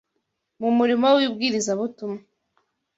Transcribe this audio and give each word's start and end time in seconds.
mu 0.61 0.69
murimo 0.77 1.07
w’ibwirizabutumwa 1.17 2.19